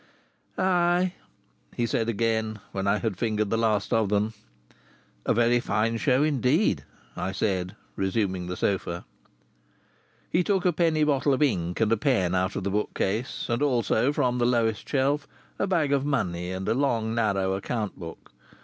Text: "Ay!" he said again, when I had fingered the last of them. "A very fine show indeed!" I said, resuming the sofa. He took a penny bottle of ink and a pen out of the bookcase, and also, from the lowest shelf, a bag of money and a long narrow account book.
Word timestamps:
"Ay!" 0.57 1.13
he 1.77 1.85
said 1.85 2.09
again, 2.09 2.59
when 2.71 2.87
I 2.87 2.97
had 2.97 3.19
fingered 3.19 3.51
the 3.51 3.55
last 3.55 3.93
of 3.93 4.09
them. 4.09 4.33
"A 5.27 5.33
very 5.35 5.59
fine 5.59 5.97
show 5.97 6.23
indeed!" 6.23 6.83
I 7.15 7.31
said, 7.31 7.75
resuming 7.95 8.47
the 8.47 8.57
sofa. 8.57 9.05
He 10.31 10.43
took 10.43 10.65
a 10.65 10.73
penny 10.73 11.03
bottle 11.03 11.35
of 11.35 11.43
ink 11.43 11.79
and 11.81 11.91
a 11.91 11.97
pen 11.97 12.33
out 12.33 12.55
of 12.55 12.63
the 12.63 12.71
bookcase, 12.71 13.45
and 13.47 13.61
also, 13.61 14.11
from 14.11 14.39
the 14.39 14.45
lowest 14.47 14.89
shelf, 14.89 15.27
a 15.59 15.67
bag 15.67 15.93
of 15.93 16.03
money 16.03 16.49
and 16.51 16.67
a 16.67 16.73
long 16.73 17.13
narrow 17.13 17.53
account 17.53 17.99
book. 17.99 18.31